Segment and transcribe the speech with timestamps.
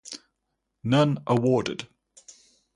[0.83, 1.87] None awarded